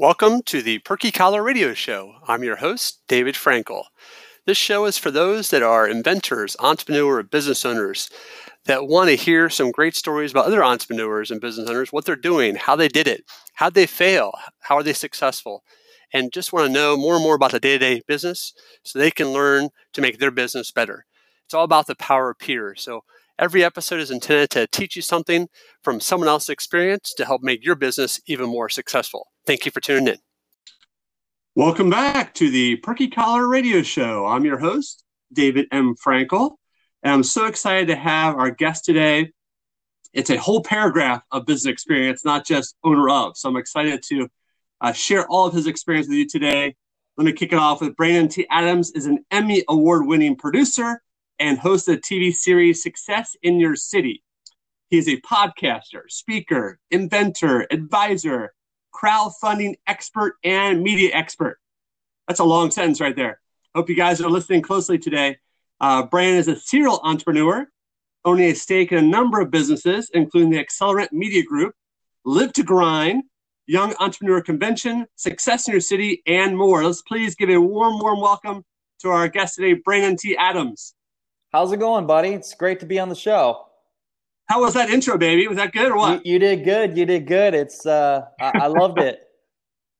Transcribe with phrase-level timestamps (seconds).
[0.00, 2.14] Welcome to the Perky Collar Radio Show.
[2.26, 3.84] I'm your host, David Frankel.
[4.46, 8.08] This show is for those that are inventors, entrepreneurs, business owners
[8.64, 12.16] that want to hear some great stories about other entrepreneurs and business owners, what they're
[12.16, 15.64] doing, how they did it, how they fail, how are they successful,
[16.14, 18.98] and just want to know more and more about the day to day business so
[18.98, 21.04] they can learn to make their business better.
[21.44, 22.80] It's all about the power of peers.
[22.80, 23.02] So
[23.38, 25.48] every episode is intended to teach you something
[25.82, 29.26] from someone else's experience to help make your business even more successful.
[29.50, 30.18] Thank you for tuning in.
[31.56, 34.24] Welcome back to the Perky Collar Radio Show.
[34.24, 35.96] I'm your host, David M.
[35.96, 36.52] Frankel,
[37.02, 39.32] and I'm so excited to have our guest today.
[40.12, 43.36] It's a whole paragraph of business experience, not just owner of.
[43.36, 44.28] So I'm excited to
[44.80, 46.76] uh, share all of his experience with you today.
[47.16, 48.46] Let me kick it off with Brandon T.
[48.50, 51.02] Adams is an Emmy award-winning producer
[51.40, 54.22] and host of the TV series Success in Your City.
[54.90, 58.52] He is a podcaster, speaker, inventor, advisor,
[58.94, 61.58] crowdfunding expert, and media expert.
[62.28, 63.40] That's a long sentence right there.
[63.74, 65.38] Hope you guys are listening closely today.
[65.80, 67.66] Uh, Brandon is a serial entrepreneur,
[68.24, 71.74] owning a stake in a number of businesses, including the Accelerant Media Group,
[72.24, 73.24] Live to Grind,
[73.66, 76.84] Young Entrepreneur Convention, Success in Your City, and more.
[76.84, 78.64] Let's please give a warm, warm welcome
[79.00, 80.36] to our guest today, Brandon T.
[80.36, 80.94] Adams.
[81.52, 82.30] How's it going, buddy?
[82.30, 83.69] It's great to be on the show.
[84.50, 85.46] How was that intro, baby?
[85.46, 86.26] Was that good or what?
[86.26, 86.98] You, you did good.
[86.98, 87.54] You did good.
[87.54, 89.20] It's uh, I, I loved it.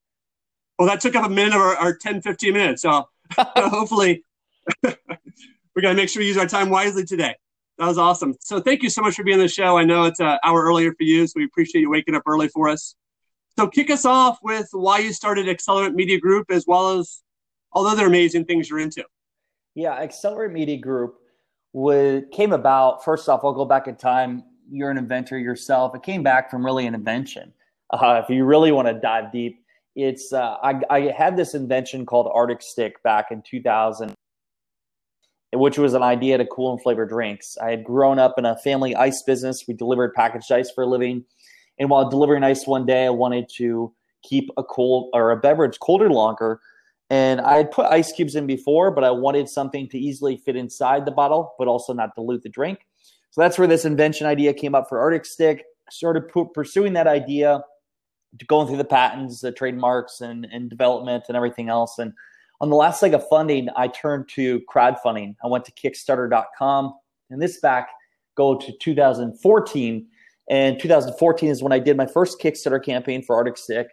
[0.79, 2.83] well, that took up a minute of our, our 10, 15 minutes.
[2.83, 4.25] So hopefully
[4.83, 7.37] we got to make sure we use our time wisely today.
[7.79, 8.35] That was awesome.
[8.41, 9.79] So thank you so much for being on the show.
[9.79, 12.49] I know it's an hour earlier for you, so we appreciate you waking up early
[12.49, 12.97] for us.
[13.57, 17.23] So kick us off with why you started Accelerant Media Group, as well as
[17.71, 19.05] all the other amazing things you're into.
[19.77, 21.20] Yeah, Accelerant Media Group
[21.73, 24.43] would came about first off i'll go back in time.
[24.73, 25.95] You're an inventor yourself.
[25.95, 27.53] It came back from really an invention.
[27.91, 29.65] Uh, if you really want to dive deep
[29.97, 34.15] it's uh, I, I had this invention called arctic stick back in 2000
[35.53, 37.59] which was an idea to cool and flavor drinks.
[37.61, 39.65] I had grown up in a family ice business.
[39.67, 41.25] We delivered packaged ice for a living.
[41.81, 43.93] And while delivering ice one day i wanted to
[44.23, 46.61] keep a cold or a beverage colder longer
[47.11, 50.55] and I had put ice cubes in before, but I wanted something to easily fit
[50.55, 52.87] inside the bottle, but also not dilute the drink.
[53.31, 55.65] So that's where this invention idea came up for Arctic Stick.
[55.91, 57.63] Started pursuing that idea,
[58.47, 61.99] going through the patents, the trademarks, and, and development, and everything else.
[61.99, 62.13] And
[62.61, 65.35] on the last leg of funding, I turned to crowdfunding.
[65.43, 66.95] I went to Kickstarter.com,
[67.31, 67.89] and this back
[68.37, 70.07] go to 2014.
[70.49, 73.89] And 2014 is when I did my first Kickstarter campaign for Arctic Stick,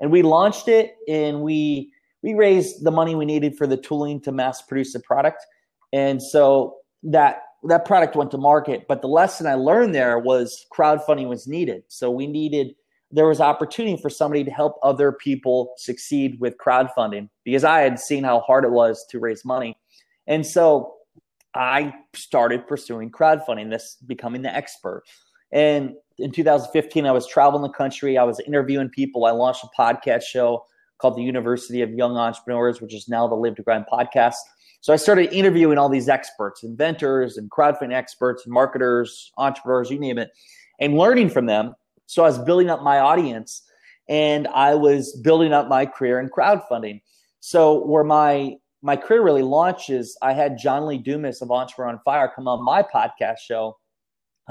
[0.00, 1.92] and we launched it, and we
[2.24, 5.44] we raised the money we needed for the tooling to mass produce the product.
[5.92, 8.86] And so that that product went to market.
[8.88, 11.82] But the lesson I learned there was crowdfunding was needed.
[11.88, 12.74] So we needed
[13.10, 18.00] there was opportunity for somebody to help other people succeed with crowdfunding because I had
[18.00, 19.78] seen how hard it was to raise money.
[20.26, 20.94] And so
[21.54, 25.04] I started pursuing crowdfunding, this becoming the expert.
[25.52, 28.18] And in 2015, I was traveling the country.
[28.18, 29.26] I was interviewing people.
[29.26, 30.64] I launched a podcast show
[30.98, 34.36] called the University of Young Entrepreneurs, which is now the Live to Grind podcast.
[34.80, 39.98] So I started interviewing all these experts, inventors and crowdfunding experts and marketers, entrepreneurs, you
[39.98, 40.30] name it,
[40.78, 41.74] and learning from them.
[42.06, 43.62] So I was building up my audience
[44.08, 47.00] and I was building up my career in crowdfunding.
[47.40, 52.00] So where my my career really launches, I had John Lee Dumas of Entrepreneur on
[52.04, 53.78] Fire come on my podcast show.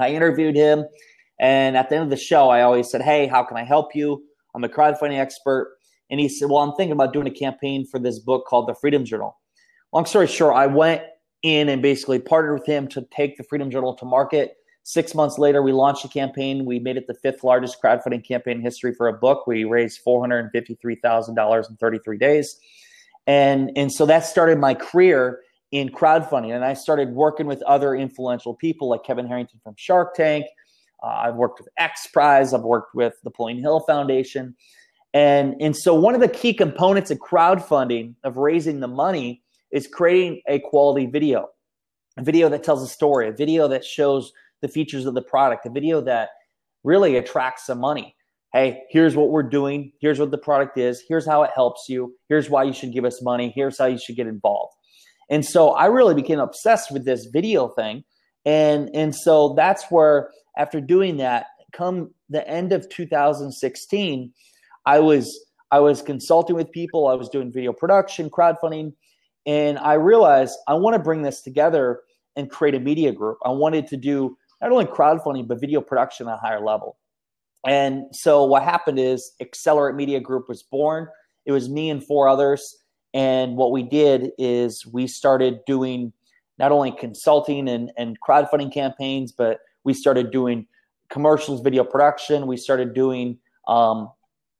[0.00, 0.84] I interviewed him,
[1.38, 3.94] and at the end of the show, I always said, "Hey, how can I help
[3.94, 4.24] you?
[4.54, 5.73] I'm a crowdfunding expert."
[6.10, 8.74] And he said, Well, I'm thinking about doing a campaign for this book called The
[8.74, 9.36] Freedom Journal.
[9.92, 11.02] Long story short, I went
[11.42, 14.56] in and basically partnered with him to take the Freedom Journal to market.
[14.82, 16.66] Six months later, we launched a campaign.
[16.66, 19.46] We made it the fifth largest crowdfunding campaign in history for a book.
[19.46, 22.58] We raised $453,000 in 33 days.
[23.26, 25.40] And, and so that started my career
[25.72, 26.54] in crowdfunding.
[26.54, 30.46] And I started working with other influential people like Kevin Harrington from Shark Tank.
[31.02, 32.52] Uh, I've worked with X Prize.
[32.52, 34.54] I've worked with the Napoleon Hill Foundation.
[35.14, 39.86] And, and so one of the key components of crowdfunding, of raising the money, is
[39.86, 41.48] creating a quality video,
[42.18, 45.66] a video that tells a story, a video that shows the features of the product,
[45.66, 46.30] a video that
[46.82, 48.16] really attracts some money.
[48.52, 49.92] Hey, here's what we're doing.
[50.00, 51.02] Here's what the product is.
[51.08, 52.14] Here's how it helps you.
[52.28, 53.52] Here's why you should give us money.
[53.54, 54.74] Here's how you should get involved.
[55.30, 58.04] And so I really became obsessed with this video thing.
[58.44, 64.32] And, and so that's where, after doing that, come the end of 2016,
[64.86, 67.08] I was I was consulting with people.
[67.08, 68.92] I was doing video production, crowdfunding,
[69.46, 72.00] and I realized I want to bring this together
[72.36, 73.38] and create a media group.
[73.44, 76.96] I wanted to do not only crowdfunding but video production at a higher level.
[77.66, 81.08] And so what happened is Accelerant Media Group was born.
[81.46, 82.76] It was me and four others.
[83.14, 86.12] And what we did is we started doing
[86.58, 90.66] not only consulting and, and crowdfunding campaigns, but we started doing
[91.10, 92.46] commercials, video production.
[92.46, 94.10] We started doing um,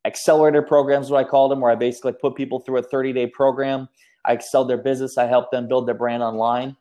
[0.05, 3.27] accelerator programs, what I called them, where I basically put people through a 30 day
[3.27, 3.89] program.
[4.25, 5.19] I excelled their business.
[5.19, 6.77] I helped them build their brand online.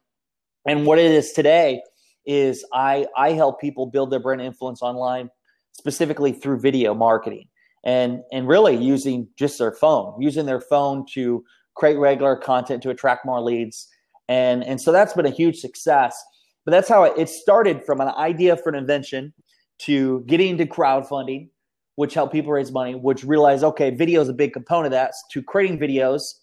[0.67, 1.81] And what it is today
[2.25, 5.29] is I, I help people build their brand influence online
[5.73, 7.47] specifically through video marketing
[7.83, 11.43] and and really using just their phone using their phone to
[11.75, 13.89] create regular content to attract more leads
[14.29, 16.23] and and so that's been a huge success
[16.65, 19.33] but that's how it, it started from an idea for an invention
[19.79, 21.49] to getting into crowdfunding
[21.95, 25.13] which help people raise money which realized okay video is a big component of that
[25.31, 26.35] to creating videos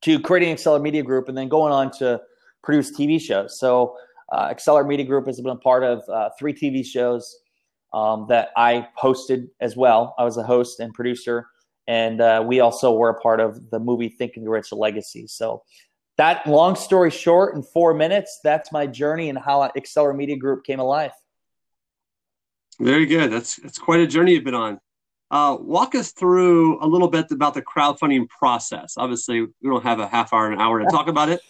[0.00, 2.20] to creating accelerant media group and then going on to
[2.62, 3.94] produce tv shows so
[4.32, 4.54] uh,
[4.86, 7.40] media group has been a part of uh, three tv shows
[7.92, 10.14] um, that I hosted as well.
[10.18, 11.46] I was a host and producer,
[11.86, 15.26] and uh, we also were a part of the movie Think and Rich Legacy.
[15.26, 15.62] So,
[16.16, 20.64] that long story short, in four minutes, that's my journey and how Accelerant Media Group
[20.64, 21.12] came alive.
[22.80, 23.30] Very good.
[23.30, 24.80] That's that's quite a journey you've been on.
[25.30, 28.94] Uh, walk us through a little bit about the crowdfunding process.
[28.96, 31.40] Obviously, we don't have a half hour, an hour to talk about it,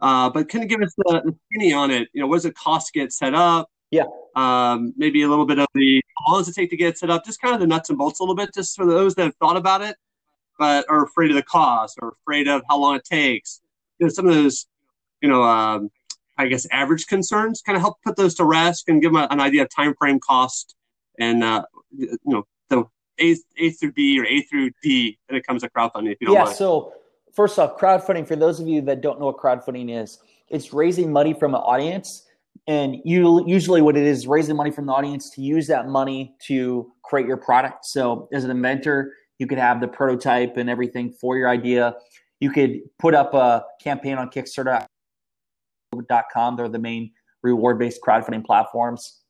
[0.00, 2.08] uh, but can you give us the, the skinny on it?
[2.12, 3.68] You know, what does it cost to get set up?
[3.90, 4.04] Yeah.
[4.34, 7.10] Um, maybe a little bit of the how long does it take to get set
[7.10, 9.24] up, just kind of the nuts and bolts a little bit, just for those that
[9.24, 9.96] have thought about it,
[10.58, 13.60] but are afraid of the cost or afraid of how long it takes.
[13.98, 14.66] You know, some of those,
[15.20, 15.90] you know, um,
[16.40, 19.28] I guess average concerns, kind of help put those to rest and give them a,
[19.30, 20.74] an idea of time frame, cost,
[21.18, 21.64] and uh,
[21.96, 22.84] you know the
[23.20, 26.12] A, A through B or A through D when it comes to crowdfunding.
[26.12, 26.44] If you don't yeah.
[26.44, 26.56] Mind.
[26.56, 26.94] So
[27.34, 31.12] first off, crowdfunding for those of you that don't know what crowdfunding is, it's raising
[31.12, 32.26] money from an audience
[32.66, 36.34] and you usually what it is raising money from the audience to use that money
[36.46, 41.10] to create your product so as an inventor you could have the prototype and everything
[41.10, 41.94] for your idea
[42.40, 44.86] you could put up a campaign on kickstarter.com
[45.92, 47.10] they're the main
[47.42, 49.20] reward based crowdfunding platforms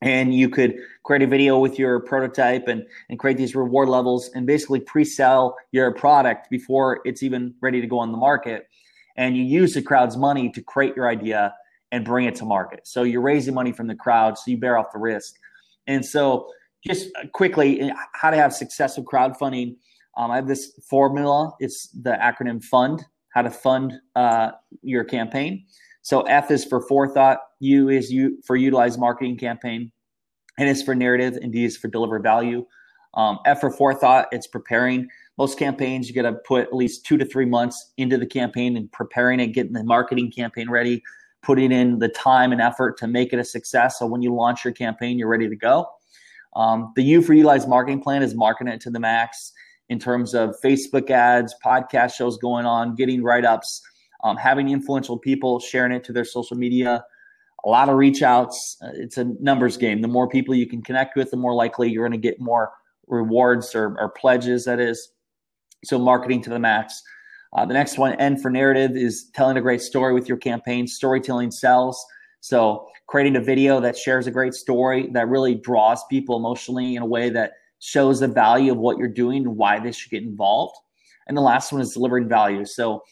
[0.00, 4.30] and you could create a video with your prototype and, and create these reward levels
[4.34, 8.66] and basically pre-sell your product before it's even ready to go on the market
[9.16, 11.54] and you use the crowd's money to create your idea
[11.92, 12.80] and bring it to market.
[12.84, 15.34] So you're raising money from the crowd, so you bear off the risk.
[15.86, 16.48] And so,
[16.84, 19.76] just quickly, how to have success with crowdfunding.
[20.16, 21.52] Um, I have this formula.
[21.60, 23.04] It's the acronym FUND.
[23.28, 24.52] How to fund uh,
[24.82, 25.66] your campaign.
[26.02, 27.38] So F is for forethought.
[27.60, 29.90] U is you for utilize marketing campaign.
[30.58, 32.66] N is for narrative, and D is for deliver value.
[33.14, 34.28] Um, F for forethought.
[34.32, 35.08] It's preparing.
[35.38, 38.76] Most campaigns, you got to put at least two to three months into the campaign
[38.76, 41.02] and preparing it, getting the marketing campaign ready
[41.42, 43.98] putting in the time and effort to make it a success.
[43.98, 45.86] So when you launch your campaign, you're ready to go.
[46.54, 49.52] Um, the U for Utilize marketing plan is marketing it to the max
[49.88, 53.82] in terms of Facebook ads, podcast shows going on, getting write ups,
[54.22, 57.04] um, having influential people sharing it to their social media,
[57.64, 58.76] a lot of reach outs.
[58.82, 60.00] Uh, it's a numbers game.
[60.00, 62.72] The more people you can connect with, the more likely you're going to get more
[63.06, 65.12] rewards or, or pledges, that is.
[65.84, 67.02] So, marketing to the max.
[67.54, 70.86] Uh, the next one, N for narrative, is telling a great story with your campaign.
[70.86, 72.02] Storytelling sells.
[72.42, 77.02] So creating a video that shares a great story that really draws people emotionally in
[77.02, 80.24] a way that shows the value of what you're doing and why they should get
[80.24, 80.74] involved.
[81.28, 82.64] And the last one is delivering value.
[82.64, 83.02] So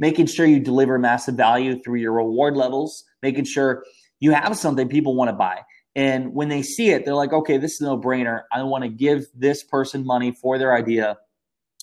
[0.00, 3.84] making sure you deliver massive value through your reward levels, making sure
[4.18, 5.60] you have something people want to buy.
[5.94, 8.42] And when they see it, they're like, okay, this is no brainer.
[8.52, 11.16] I want to give this person money for their idea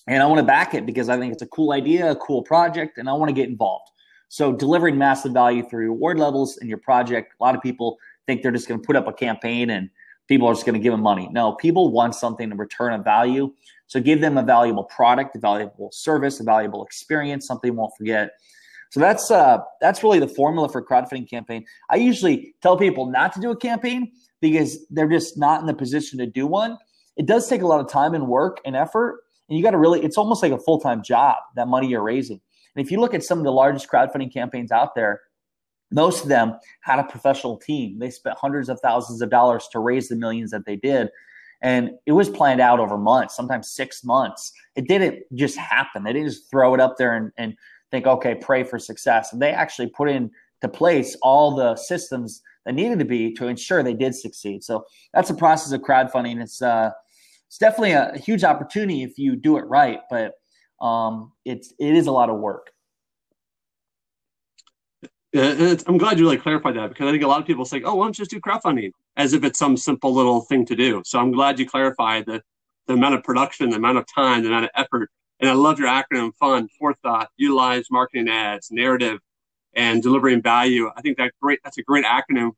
[0.08, 2.42] and I want to back it because I think it's a cool idea, a cool
[2.42, 3.90] project, and I want to get involved.
[4.30, 7.34] So delivering massive value through reward levels in your project.
[7.38, 9.90] A lot of people think they're just going to put up a campaign and
[10.28, 11.28] people are just going to give them money.
[11.32, 13.52] No, people want something in return of value.
[13.86, 17.92] So give them a valuable product, a valuable service, a valuable experience, something they won't
[17.96, 18.32] forget.
[18.90, 21.64] So that's uh, that's really the formula for crowdfunding campaign.
[21.90, 25.74] I usually tell people not to do a campaign because they're just not in the
[25.74, 26.78] position to do one.
[27.16, 29.78] It does take a lot of time and work and effort, and you got to
[29.78, 32.40] really, it's almost like a full time job, that money you're raising.
[32.76, 35.20] And if you look at some of the largest crowdfunding campaigns out there,
[35.90, 37.98] most of them had a professional team.
[37.98, 41.08] They spent hundreds of thousands of dollars to raise the millions that they did.
[41.60, 44.52] And it was planned out over months, sometimes six months.
[44.76, 46.04] It didn't just happen.
[46.04, 47.54] They didn't just throw it up there and, and
[47.90, 49.32] think, okay, pray for success.
[49.32, 53.82] And they actually put into place all the systems that needed to be to ensure
[53.82, 54.62] they did succeed.
[54.62, 56.40] So that's a process of crowdfunding.
[56.40, 56.90] It's uh,
[57.46, 60.34] it's definitely a huge opportunity if you do it right, but
[60.84, 62.70] um, it's it is a lot of work.
[65.36, 67.96] I'm glad you like clarified that because I think a lot of people say, "Oh,
[67.96, 71.02] why don't you just do crowdfunding?" as if it's some simple little thing to do.
[71.04, 72.40] So I'm glad you clarified the,
[72.86, 75.10] the amount of production, the amount of time, the amount of effort.
[75.40, 79.18] And I love your acronym FUN, forethought, utilize marketing ads, narrative,
[79.74, 80.88] and delivering value.
[80.96, 82.52] I think that great that's a great acronym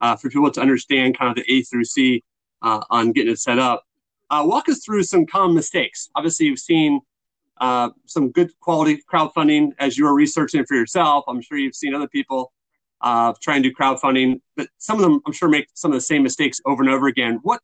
[0.00, 2.22] uh, for people to understand kind of the A through C
[2.62, 3.82] uh, on getting it set up.
[4.30, 6.10] Uh, walk us through some common mistakes.
[6.14, 7.00] Obviously, you've seen
[7.58, 11.24] uh, some good quality crowdfunding as you were researching for yourself.
[11.28, 12.52] I'm sure you've seen other people
[13.00, 16.00] uh, try and do crowdfunding, but some of them, I'm sure, make some of the
[16.00, 17.38] same mistakes over and over again.
[17.42, 17.60] What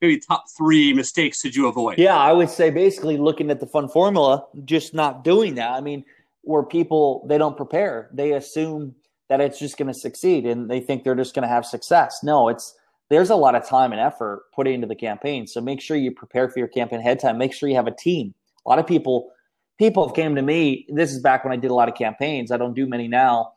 [0.00, 1.98] maybe top three mistakes did you avoid?
[1.98, 5.72] Yeah, I would say basically looking at the fun formula, just not doing that.
[5.72, 6.04] I mean,
[6.42, 8.94] where people they don't prepare, they assume
[9.28, 12.20] that it's just going to succeed and they think they're just going to have success.
[12.22, 12.74] No, it's
[13.10, 15.46] there's a lot of time and effort put into the campaign.
[15.46, 17.38] So make sure you prepare for your campaign ahead time.
[17.38, 18.34] Make sure you have a team.
[18.68, 19.30] A lot of people
[19.78, 20.86] people have came to me.
[20.90, 22.52] This is back when I did a lot of campaigns.
[22.52, 23.52] I don't do many now.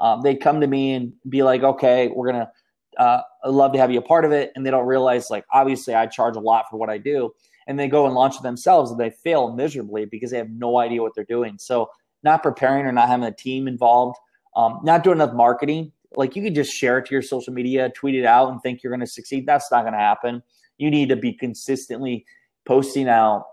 [0.00, 2.50] Um, they'd come to me and be like, "Okay, we're gonna.
[2.98, 5.94] Uh, love to have you a part of it," and they don't realize like obviously
[5.94, 7.32] I charge a lot for what I do,
[7.68, 10.78] and they go and launch it themselves and they fail miserably because they have no
[10.78, 11.58] idea what they're doing.
[11.58, 11.90] So
[12.24, 14.16] not preparing or not having a team involved,
[14.56, 15.92] um, not doing enough marketing.
[16.16, 18.82] Like you could just share it to your social media, tweet it out, and think
[18.82, 19.46] you're going to succeed.
[19.46, 20.42] That's not going to happen.
[20.78, 22.24] You need to be consistently
[22.64, 23.44] posting out,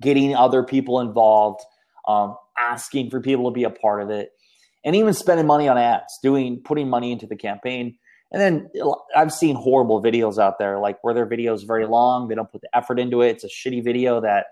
[0.00, 1.60] getting other people involved,
[2.06, 4.30] um, asking for people to be a part of it,
[4.84, 7.96] and even spending money on ads, doing putting money into the campaign.
[8.32, 8.70] And then
[9.14, 12.50] I've seen horrible videos out there, like where their video is very long, they don't
[12.50, 13.30] put the effort into it.
[13.30, 14.46] It's a shitty video that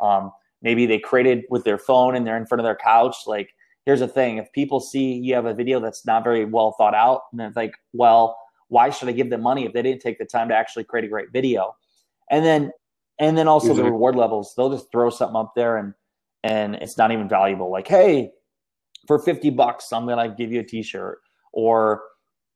[0.00, 3.16] um, maybe they created with their phone and they're in front of their couch.
[3.26, 3.54] Like,
[3.86, 6.94] here's the thing: if people see you have a video that's not very well thought
[6.94, 10.18] out, and it's like, well, why should I give them money if they didn't take
[10.18, 11.74] the time to actually create a great video?
[12.30, 12.70] And then,
[13.18, 14.54] and then also the reward levels.
[14.56, 15.94] They'll just throw something up there and
[16.44, 17.70] and it's not even valuable.
[17.70, 18.32] Like, hey,
[19.06, 21.20] for 50 bucks, I'm to give you a t-shirt
[21.52, 22.02] or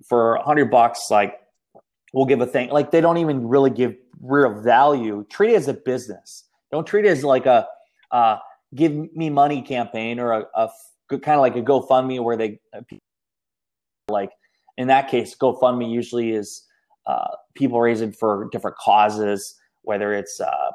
[0.08, 1.34] for 100 bucks, like
[2.12, 2.70] we'll give a thing.
[2.70, 5.24] Like they don't even really give real value.
[5.30, 6.44] Treat it as a business.
[6.72, 7.66] Don't treat it as like a,
[8.10, 8.38] uh,
[8.74, 10.68] give me money campaign or a, a
[11.08, 12.58] kind of like a GoFundMe where they
[14.08, 14.30] like
[14.76, 16.64] in that case, GoFundMe usually is
[17.06, 19.54] uh, people raising for different causes,
[19.86, 20.70] whether it's uh,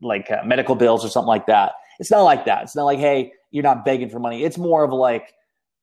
[0.00, 1.72] like uh, medical bills or something like that.
[1.98, 2.62] It's not like that.
[2.62, 4.44] It's not like, hey, you're not begging for money.
[4.44, 5.32] It's more of like,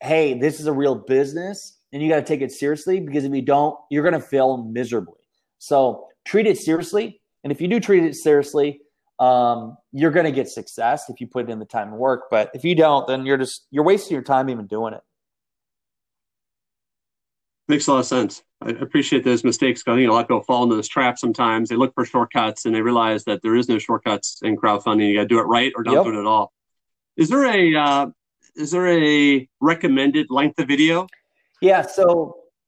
[0.01, 3.33] hey, this is a real business and you got to take it seriously because if
[3.33, 5.19] you don't, you're going to fail miserably.
[5.59, 7.21] So treat it seriously.
[7.43, 8.81] And if you do treat it seriously,
[9.19, 12.23] um, you're going to get success if you put in the time and work.
[12.29, 15.01] But if you don't, then you're just, you're wasting your time even doing it.
[17.71, 18.43] Makes a lot of sense.
[18.61, 21.69] I appreciate those mistakes you know a lot of people fall into this trap sometimes.
[21.69, 25.07] They look for shortcuts and they realize that there is no shortcuts in crowdfunding.
[25.07, 26.03] You got to do it right or don't yep.
[26.03, 26.51] do it at all.
[27.15, 28.07] Is there a uh,
[28.57, 31.07] is there a recommended length of video?
[31.61, 31.83] Yeah.
[31.83, 32.03] So.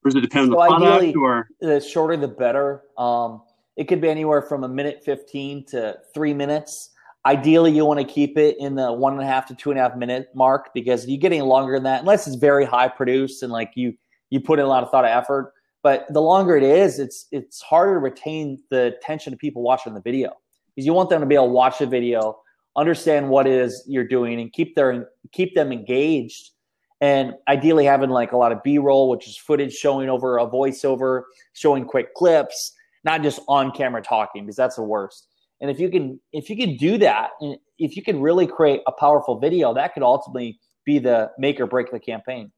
[0.06, 1.02] Or does it depend so on the product?
[1.02, 2.84] Ideally, or the shorter the better.
[2.98, 3.42] Um,
[3.76, 6.92] it could be anywhere from a minute fifteen to three minutes.
[7.26, 9.78] Ideally, you want to keep it in the one and a half to two and
[9.78, 13.44] a half minute mark because you getting longer than that, unless it's very high produced
[13.44, 13.96] and like you
[14.34, 15.54] you put in a lot of thought and effort.
[15.84, 19.94] But the longer it is, it's it's harder to retain the attention of people watching
[19.94, 20.32] the video
[20.68, 22.40] because you want them to be able to watch the video,
[22.76, 26.52] understand what it is you're doing, and keep their keep them engaged.
[27.00, 30.48] And ideally, having like a lot of B roll, which is footage showing over a
[30.48, 32.74] voiceover, showing quick clips,
[33.04, 35.28] not just on camera talking, because that's the worst.
[35.62, 37.32] And if you can if you can do that,
[37.78, 41.68] if you can really create a powerful video, that could ultimately be the make or
[41.68, 42.52] break the campaign.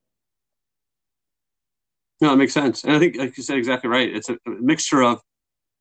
[2.21, 4.13] No, it makes sense, and I think, like you said, exactly right.
[4.13, 5.21] It's a, mixture of,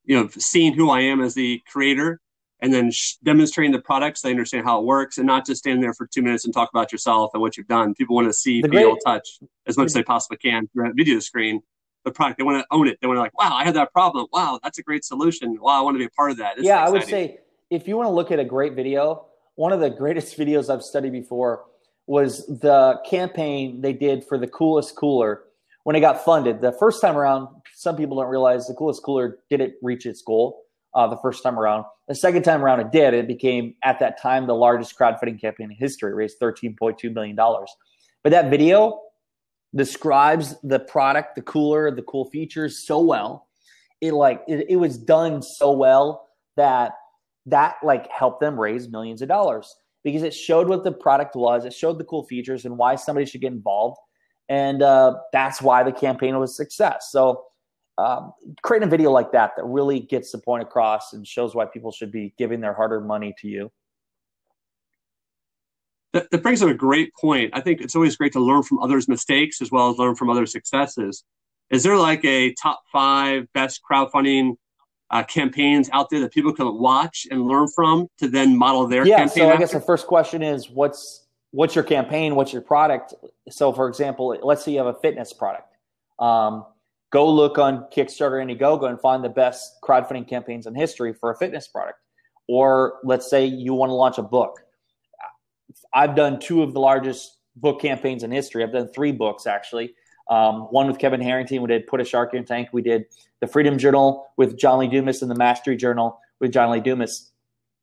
[0.04, 2.20] you know, seeing who I am as the creator,
[2.60, 4.22] and then sh- demonstrating the products.
[4.22, 6.52] So they understand how it works, and not just stand there for two minutes and
[6.52, 7.94] talk about yourself and what you've done.
[7.94, 10.90] People want to see, the feel, great, touch as much as they possibly can through
[10.90, 11.60] a video screen.
[12.04, 12.98] The product, they want to own it.
[13.00, 14.26] They want to like, wow, I had that problem.
[14.32, 15.56] Wow, that's a great solution.
[15.60, 16.62] Wow, I want to be a part of that.
[16.62, 16.84] Yeah.
[16.84, 17.38] I would say
[17.70, 20.82] if you want to look at a great video, one of the greatest videos I've
[20.82, 21.64] studied before
[22.06, 25.43] was the campaign they did for the coolest cooler
[25.84, 26.60] when it got funded.
[26.60, 30.62] The first time around, some people don't realize the coolest cooler didn't reach its goal
[30.94, 31.84] uh, the first time around.
[32.08, 33.14] The second time around, it did.
[33.14, 37.36] It became at that time the largest crowdfunding campaign in history, it raised $13.2 million.
[37.36, 39.00] But that video
[39.74, 43.48] describes the product, the cooler, the cool features so well.
[44.00, 46.92] It like it, it was done so well that
[47.46, 51.64] that like helped them raise millions of dollars because it showed what the product was,
[51.64, 53.98] it showed the cool features and why somebody should get involved
[54.48, 57.08] and uh, that's why the campaign was a success.
[57.10, 57.44] So,
[57.96, 58.32] um,
[58.62, 61.92] creating a video like that that really gets the point across and shows why people
[61.92, 63.70] should be giving their hard-earned money to you.
[66.12, 67.50] That, that brings up a great point.
[67.54, 70.30] I think it's always great to learn from others' mistakes as well as learn from
[70.30, 71.24] other successes.
[71.70, 74.56] Is there like a top five best crowdfunding
[75.10, 79.06] uh, campaigns out there that people can watch and learn from to then model their
[79.06, 79.42] yeah, campaign?
[79.42, 79.58] so I after?
[79.60, 81.23] guess the first question is what's
[81.54, 82.34] what's your campaign?
[82.34, 83.14] What's your product?
[83.48, 85.76] So, for example, let's say you have a fitness product.
[86.18, 86.66] Um,
[87.10, 91.36] go look on Kickstarter, Indiegogo, and find the best crowdfunding campaigns in history for a
[91.36, 92.00] fitness product.
[92.48, 94.60] Or let's say you want to launch a book.
[95.92, 98.64] I've done two of the largest book campaigns in history.
[98.64, 99.94] I've done three books actually.
[100.28, 102.70] Um, one with Kevin Harrington, we did Put a Shark in Your Tank.
[102.72, 103.04] We did
[103.40, 107.30] the Freedom Journal with John Lee Dumas and the Mastery Journal with John Lee Dumas.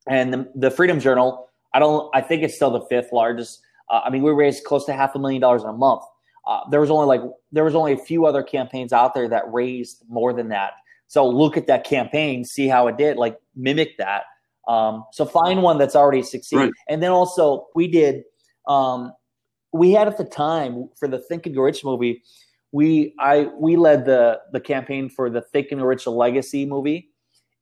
[0.08, 3.62] And the, the Freedom Journal, I don't, I think it's still the fifth largest.
[3.88, 6.02] Uh, I mean, we raised close to half a million dollars in a month.
[6.46, 7.20] Uh, there was only like
[7.52, 10.72] there was only a few other campaigns out there that raised more than that.
[11.06, 14.24] So look at that campaign, see how it did, like mimic that.
[14.66, 16.64] Um, so find one that's already succeeded.
[16.64, 16.72] Right.
[16.88, 18.24] And then also we did
[18.66, 19.12] um,
[19.72, 22.22] we had at the time for the Think and Grow Rich movie,
[22.72, 27.10] we I we led the the campaign for the Think and Grow Rich Legacy movie.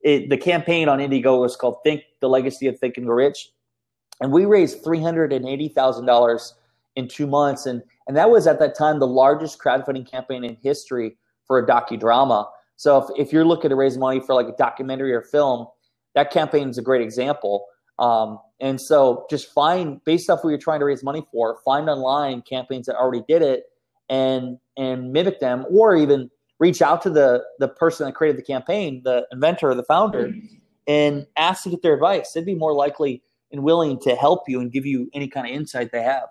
[0.02, 3.50] It, the campaign on Indiegogo was called Think the Legacy of Think and Grow Rich,
[4.20, 6.54] and we raised three hundred and eighty thousand dollars
[6.96, 10.56] in two months, and and that was at that time the largest crowdfunding campaign in
[10.62, 12.46] history for a docudrama.
[12.76, 15.66] So if, if you're looking to raise money for like a documentary or film,
[16.14, 17.66] that campaign is a great example.
[17.98, 21.88] Um, and so just find based off what you're trying to raise money for, find
[21.88, 23.64] online campaigns that already did it
[24.08, 28.42] and and mimic them or even reach out to the the person that created the
[28.42, 30.32] campaign, the inventor or the founder,
[30.86, 32.32] and ask to get their advice.
[32.32, 33.22] They'd be more likely
[33.52, 36.28] and willing to help you and give you any kind of insight they have.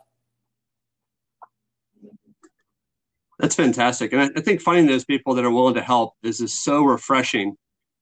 [3.39, 4.11] That's fantastic.
[4.11, 7.55] And I, think finding those people that are willing to help is just so refreshing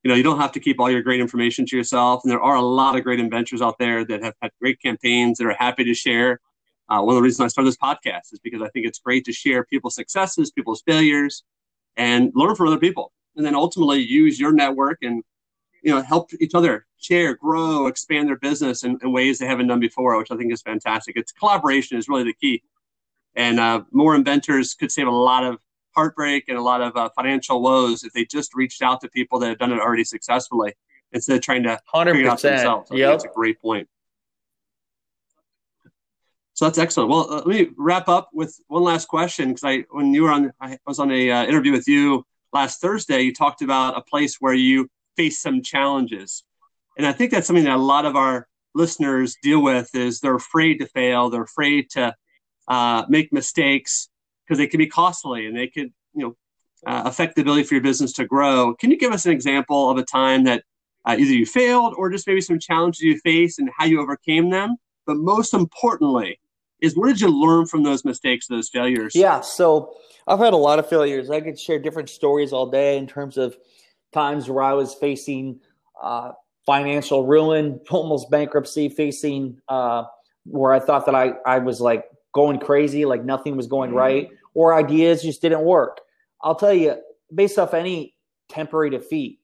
[0.07, 2.23] you know, you don't have to keep all your great information to yourself.
[2.23, 5.37] And there are a lot of great inventors out there that have had great campaigns
[5.37, 6.39] that are happy to share.
[6.89, 9.25] Uh, one of the reasons I started this podcast is because I think it's great
[9.25, 11.43] to share people's successes, people's failures,
[11.97, 13.11] and learn from other people.
[13.35, 15.23] And then ultimately use your network and,
[15.81, 19.67] you know, help each other share, grow, expand their business in, in ways they haven't
[19.67, 21.15] done before, which I think is fantastic.
[21.15, 22.63] It's collaboration is really the key.
[23.35, 25.59] And uh, more inventors could save a lot of
[25.95, 29.39] heartbreak and a lot of uh, financial woes if they just reached out to people
[29.39, 30.73] that have done it already successfully
[31.11, 32.05] instead of trying to 100%.
[32.05, 32.91] figure it out themselves.
[32.91, 33.11] Yep.
[33.11, 33.87] that's a great point.
[36.53, 37.11] So that's excellent.
[37.11, 40.31] Well, uh, let me wrap up with one last question because I, when you were
[40.31, 43.21] on, I was on a uh, interview with you last Thursday.
[43.21, 46.43] You talked about a place where you face some challenges,
[46.97, 49.93] and I think that's something that a lot of our listeners deal with.
[49.93, 52.15] Is they're afraid to fail, they're afraid to
[52.67, 54.09] uh, make mistakes,
[54.45, 56.35] because they can be costly and they could, you know,
[56.85, 58.73] uh, affect the ability for your business to grow.
[58.75, 60.63] Can you give us an example of a time that
[61.05, 64.49] uh, either you failed or just maybe some challenges you faced and how you overcame
[64.49, 64.77] them?
[65.05, 66.39] But most importantly,
[66.79, 69.13] is what did you learn from those mistakes, those failures?
[69.15, 69.95] Yeah, so
[70.27, 71.29] I've had a lot of failures.
[71.29, 73.57] I could share different stories all day in terms of
[74.13, 75.59] times where I was facing
[76.01, 76.31] uh,
[76.65, 80.03] financial ruin, almost bankruptcy, facing uh,
[80.45, 83.99] where I thought that I, I was like going crazy, like nothing was going mm-hmm.
[83.99, 86.01] right, or ideas just didn't work.
[86.41, 86.95] I'll tell you,
[87.33, 88.15] based off any
[88.49, 89.39] temporary defeat,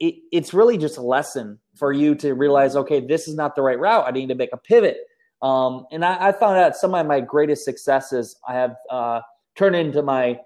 [0.00, 3.62] it, it's really just a lesson for you to realize, okay, this is not the
[3.62, 4.04] right route.
[4.06, 4.98] I need to make a pivot.
[5.40, 9.20] Um, and I, I, found out some of my greatest successes I have uh,
[9.56, 10.38] turned into my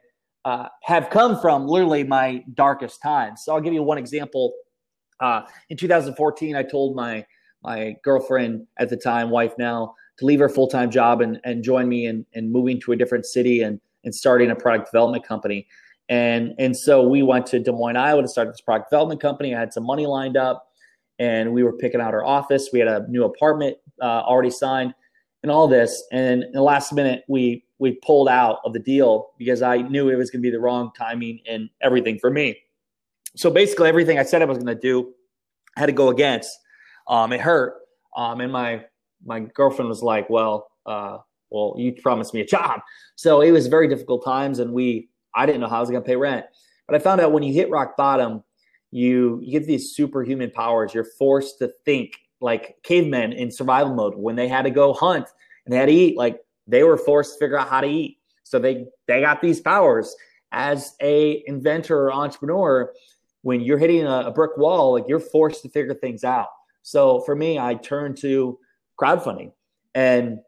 [0.47, 3.43] uh, have come from literally my darkest times.
[3.45, 4.55] So I'll give you one example.
[5.19, 7.27] Uh, in 2014, I told my
[7.65, 11.65] my girlfriend at the time, wife now, to leave her full time job and, and
[11.65, 15.27] join me in, in moving to a different city and, and starting a product development
[15.27, 15.67] company.
[16.09, 19.53] And, and so we went to Des Moines, Iowa to start this product development company.
[19.53, 20.69] I had some money lined up
[21.19, 22.69] and we were picking out our office.
[22.73, 24.95] We had a new apartment uh, already signed
[25.43, 26.05] and all this.
[26.13, 30.09] And in the last minute, we, we pulled out of the deal because I knew
[30.09, 32.59] it was going to be the wrong timing and everything for me.
[33.37, 35.13] So basically, everything I said I was going to do
[35.77, 36.59] I had to go against.
[37.07, 37.75] Um, it hurt.
[38.17, 38.85] Um, and my
[39.25, 41.19] my girlfriend was like, well, uh,
[41.51, 42.81] well, you promised me a job.
[43.17, 46.03] So it was very difficult times, and we, I didn't know how I was going
[46.03, 46.47] to pay rent.
[46.87, 48.43] But I found out when you hit rock bottom,
[48.91, 50.95] you, you get these superhuman powers.
[50.95, 54.15] You're forced to think like cavemen in survival mode.
[54.17, 55.27] When they had to go hunt
[55.65, 58.19] and they had to eat, like they were forced to figure out how to eat.
[58.43, 60.15] So they they got these powers.
[60.53, 62.93] As a inventor or entrepreneur,
[63.43, 66.49] when you're hitting a, a brick wall, like you're forced to figure things out.
[66.83, 68.59] So for me, I turned to
[69.01, 69.53] crowdfunding.
[69.95, 70.39] And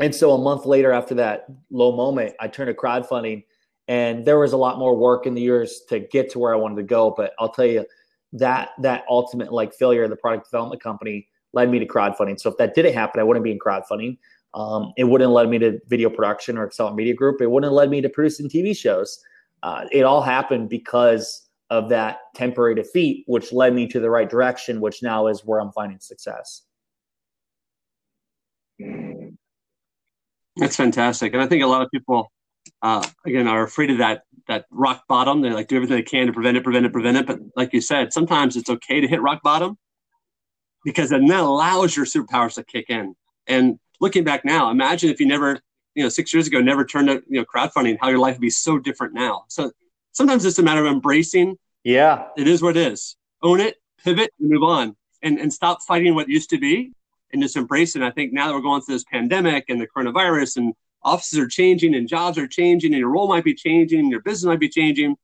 [0.00, 3.44] and so a month later after that low moment, I turned to crowdfunding
[3.86, 6.56] and there was a lot more work in the years to get to where I
[6.56, 7.12] wanted to go.
[7.16, 7.84] But I'll tell you
[8.32, 12.40] that that ultimate like failure of the product development company led me to crowdfunding.
[12.40, 14.18] So if that didn't happen, I wouldn't be in crowdfunding.
[14.54, 17.40] Um, it wouldn't led me to video production or Excel Media Group.
[17.40, 19.18] It wouldn't led me to producing TV shows.
[19.64, 24.28] uh, it all happened because of that temporary defeat, which led me to the right
[24.28, 26.62] direction, which now is where I'm finding success.
[30.56, 32.30] That's fantastic, and I think a lot of people,
[32.82, 35.40] uh, again, are afraid of that that rock bottom.
[35.40, 37.26] They like do everything they can to prevent it, prevent it, prevent it.
[37.26, 39.78] But like you said, sometimes it's okay to hit rock bottom
[40.84, 43.14] because then that allows your superpowers to kick in.
[43.46, 45.60] And looking back now, imagine if you never,
[45.94, 48.42] you know, six years ago, never turned to you know crowdfunding, how your life would
[48.42, 49.44] be so different now.
[49.48, 49.72] So
[50.12, 51.56] sometimes it's a matter of embracing.
[51.82, 53.16] Yeah, it is what it is.
[53.42, 56.92] Own it, pivot, and move on, and and stop fighting what used to be,
[57.32, 58.00] and just embrace it.
[58.00, 61.38] And I think now that we're going through this pandemic and the coronavirus, and offices
[61.38, 64.48] are changing, and jobs are changing, and your role might be changing, and your business
[64.48, 65.16] might be changing.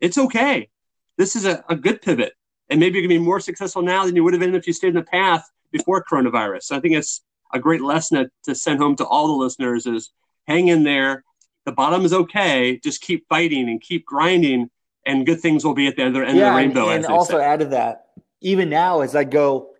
[0.00, 0.70] It's okay.
[1.16, 2.32] This is a, a good pivot,
[2.68, 4.72] and maybe you're gonna be more successful now than you would have been if you
[4.72, 6.64] stayed in the path before coronavirus.
[6.64, 7.22] So I think it's
[7.54, 10.10] a great lesson to send home to all the listeners: is
[10.46, 11.24] hang in there
[11.64, 12.78] the bottom is okay.
[12.82, 14.70] Just keep fighting and keep grinding,
[15.06, 16.88] and good things will be at the other end yeah, of the rainbow.
[16.90, 17.44] And, and also say.
[17.44, 18.06] add to that,
[18.40, 19.70] even now as I go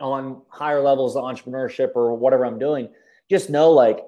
[0.00, 2.88] on higher levels of entrepreneurship or whatever I'm doing,
[3.30, 4.00] just know like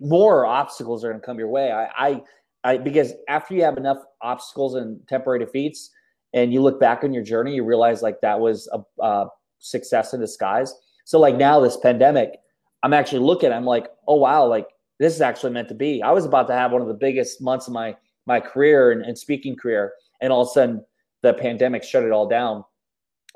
[0.00, 1.72] more obstacles are going to come your way.
[1.72, 2.22] I, I,
[2.62, 5.90] I, because after you have enough obstacles and temporary defeats,
[6.32, 9.26] and you look back on your journey, you realize like that was a, a
[9.58, 10.74] success in disguise.
[11.04, 12.38] So like now this pandemic,
[12.82, 14.66] I'm actually looking, I'm like, oh wow, like
[14.98, 16.02] this is actually meant to be.
[16.02, 19.02] I was about to have one of the biggest months of my my career and,
[19.02, 20.84] and speaking career, and all of a sudden
[21.22, 22.64] the pandemic shut it all down.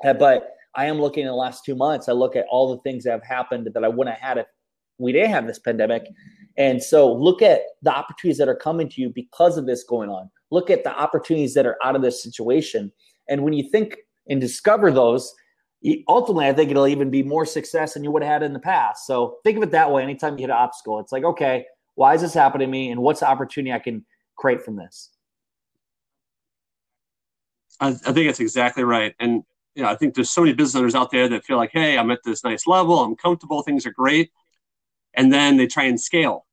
[0.03, 2.09] Uh, but I am looking in the last two months.
[2.09, 4.47] I look at all the things that have happened that I wouldn't have had if
[4.97, 6.07] we didn't have this pandemic.
[6.57, 10.09] And so look at the opportunities that are coming to you because of this going
[10.09, 10.29] on.
[10.51, 12.91] Look at the opportunities that are out of this situation.
[13.29, 13.97] And when you think
[14.29, 15.33] and discover those,
[16.07, 18.59] ultimately, I think it'll even be more success than you would have had in the
[18.59, 19.05] past.
[19.05, 20.03] So think of it that way.
[20.03, 22.91] Anytime you hit an obstacle, it's like, okay, why is this happening to me?
[22.91, 25.11] And what's the opportunity I can create from this?
[27.79, 29.13] I, I think that's exactly right.
[29.19, 29.43] And,
[29.75, 31.97] you know, I think there's so many business owners out there that feel like, hey,
[31.97, 34.31] I'm at this nice level, I'm comfortable, things are great.
[35.13, 36.45] And then they try and scale.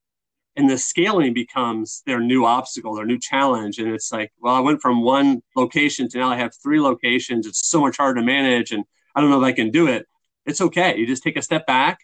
[0.56, 3.78] And the scaling becomes their new obstacle, their new challenge.
[3.78, 7.46] And it's like, well, I went from one location to now I have three locations.
[7.46, 8.70] It's so much harder to manage.
[8.70, 10.06] And I don't know if I can do it.
[10.46, 10.96] It's okay.
[10.96, 12.00] You just take a step back,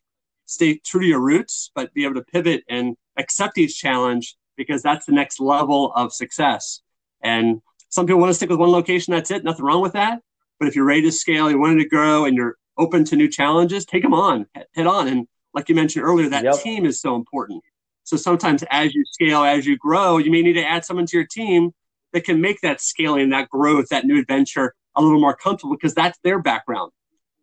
[0.47, 4.83] stay true to your roots, but be able to pivot and accept each challenge because
[4.83, 6.81] that's the next level of success.
[7.23, 9.13] And some people want to stick with one location.
[9.13, 9.45] That's it.
[9.45, 10.21] Nothing wrong with that.
[10.59, 13.29] But if you're ready to scale, you wanted to grow, and you're open to new
[13.29, 15.09] challenges, take them on, head on.
[15.09, 16.57] And like you mentioned earlier, that yep.
[16.57, 17.63] team is so important.
[18.05, 21.17] So sometimes as you scale, as you grow, you may need to add someone to
[21.17, 21.73] your team
[22.13, 25.95] that can make that scaling, that growth, that new adventure a little more comfortable because
[25.95, 26.91] that's their background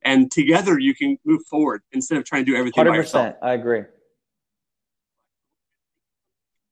[0.06, 3.36] and together you can move forward instead of trying to do everything 100%, by yourself.
[3.41, 3.84] I agree.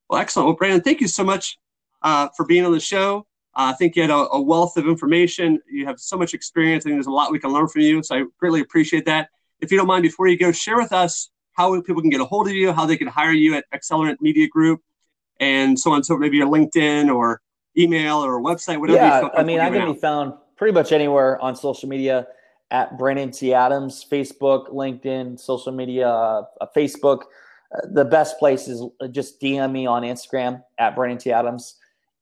[0.10, 0.48] Well, excellent.
[0.48, 1.58] Well, Brandon, thank you so much
[2.04, 3.26] uh, for being on the show.
[3.56, 5.60] Uh, I think you had a, a, wealth of information.
[5.70, 6.86] You have so much experience.
[6.86, 8.02] I think there's a lot we can learn from you.
[8.04, 9.30] So I greatly appreciate that.
[9.60, 12.26] If you don't mind, before you go, share with us how people can get a
[12.26, 14.82] hold of you, how they can hire you at Accelerant Media Group,
[15.40, 16.04] and so on.
[16.04, 17.42] So maybe your LinkedIn or
[17.78, 19.00] email or website, whatever.
[19.00, 19.94] Yeah, I mean, I can out.
[19.94, 22.28] be found pretty much anywhere on social media
[22.74, 23.54] at Brandon T.
[23.54, 26.44] Adams, Facebook, LinkedIn, social media, uh,
[26.76, 27.22] Facebook.
[27.74, 31.32] Uh, the best place is uh, just DM me on Instagram at Brandon T.
[31.32, 31.76] Adams.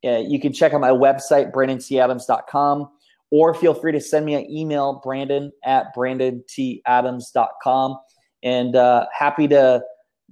[0.06, 2.90] Uh, you can check out my website, brandonTadams.com,
[3.32, 7.98] or feel free to send me an email, brandon at brandontadams.com.
[8.44, 9.82] And uh, happy to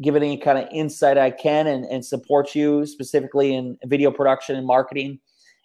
[0.01, 4.11] give it any kind of insight I can and, and support you specifically in video
[4.11, 5.19] production and marketing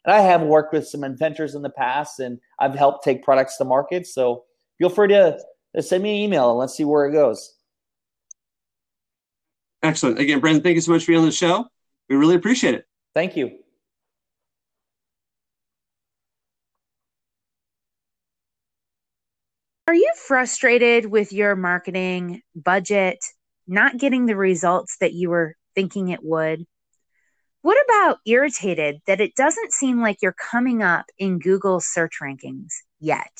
[0.04, 3.56] and I have worked with some inventors in the past and I've helped take products
[3.58, 4.06] to market.
[4.06, 4.44] So
[4.78, 5.38] feel free to,
[5.80, 7.54] send me an email and let's see where it goes.
[9.82, 10.18] Excellent.
[10.18, 11.66] Again, Brandon, thank you so much for being on the show.
[12.08, 12.84] We really appreciate it.
[13.14, 13.58] Thank you.
[19.86, 23.18] Are you frustrated with your marketing budget
[23.66, 26.64] not getting the results that you were thinking it would?
[27.64, 32.72] What about irritated that it doesn't seem like you're coming up in Google search rankings
[33.00, 33.32] yet?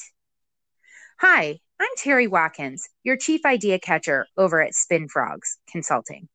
[1.20, 6.30] Hi, I'm Terry Watkins, your chief idea catcher over at Spin Frogs Consulting.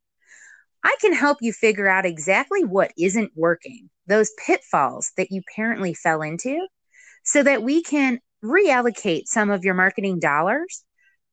[0.83, 5.95] I can help you figure out exactly what isn't working, those pitfalls that you apparently
[5.95, 6.67] fell into,
[7.23, 10.83] so that we can reallocate some of your marketing dollars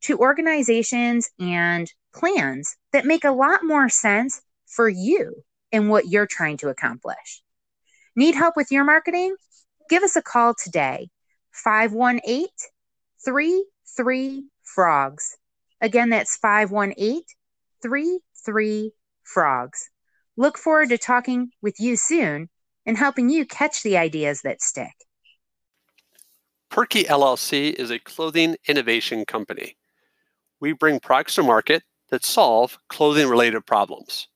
[0.05, 6.27] to organizations and plans that make a lot more sense for you and what you're
[6.27, 7.43] trying to accomplish.
[8.15, 9.37] Need help with your marketing?
[9.89, 11.09] Give us a call today
[11.53, 12.49] 518
[13.25, 15.37] 33 Frogs.
[15.81, 17.23] Again, that's 518
[17.83, 18.93] 33
[19.25, 19.91] Frogs.
[20.37, 22.49] Look forward to talking with you soon
[22.85, 24.93] and helping you catch the ideas that stick.
[26.71, 29.77] Perky LLC is a clothing innovation company.
[30.61, 34.29] We bring products to market that solve clothing related problems.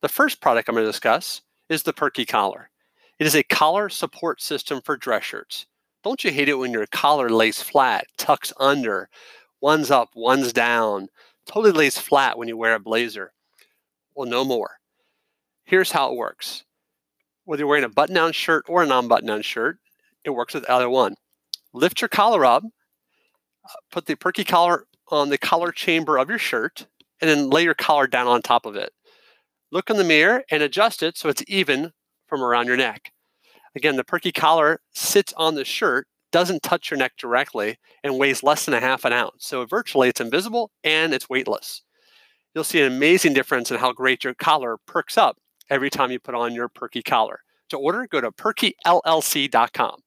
[0.00, 2.70] The first product I'm going to discuss is the Perky Collar.
[3.18, 5.66] It is a collar support system for dress shirts.
[6.04, 9.08] Don't you hate it when your collar lays flat, tucks under,
[9.60, 11.08] one's up, one's down,
[11.46, 13.32] totally lays flat when you wear a blazer?
[14.14, 14.76] Well, no more.
[15.64, 16.64] Here's how it works.
[17.44, 19.78] Whether you're wearing a button down shirt or a non button down shirt,
[20.22, 21.16] it works with either one.
[21.72, 22.62] Lift your collar up,
[23.90, 26.86] put the perky collar on the collar chamber of your shirt,
[27.20, 28.92] and then lay your collar down on top of it.
[29.70, 31.92] Look in the mirror and adjust it so it's even
[32.26, 33.12] from around your neck.
[33.76, 38.42] Again, the perky collar sits on the shirt, doesn't touch your neck directly, and weighs
[38.42, 39.46] less than a half an ounce.
[39.46, 41.82] So virtually it's invisible and it's weightless.
[42.54, 45.36] You'll see an amazing difference in how great your collar perks up
[45.68, 47.40] every time you put on your perky collar.
[47.68, 50.00] To order, go to perkyllc.com.